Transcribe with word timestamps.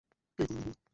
কে 0.39 0.43
করল 0.47 0.59
ফোন? 0.63 0.71